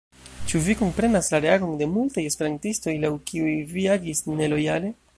Ĉu 0.51 0.61
vi 0.67 0.75
komprenas 0.79 1.29
la 1.33 1.41
reagon 1.45 1.77
de 1.83 1.89
multaj 1.93 2.25
esperantistoj, 2.31 2.97
laŭ 3.07 3.15
kiuj 3.31 3.55
vi 3.77 3.89
agis 3.99 4.27
nelojale? 4.43 4.97